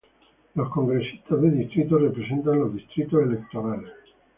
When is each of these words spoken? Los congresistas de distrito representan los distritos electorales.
Los 0.55 0.69
congresistas 0.71 1.39
de 1.43 1.51
distrito 1.51 1.99
representan 1.99 2.57
los 2.59 2.73
distritos 2.73 3.21
electorales. 3.21 3.91